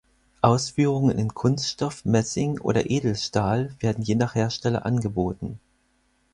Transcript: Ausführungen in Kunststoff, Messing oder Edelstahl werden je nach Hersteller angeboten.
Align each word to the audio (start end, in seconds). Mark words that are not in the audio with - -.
Ausführungen 0.41 1.19
in 1.19 1.35
Kunststoff, 1.35 2.05
Messing 2.05 2.59
oder 2.59 2.89
Edelstahl 2.89 3.75
werden 3.79 4.03
je 4.03 4.15
nach 4.15 4.33
Hersteller 4.33 4.83
angeboten. 4.83 5.59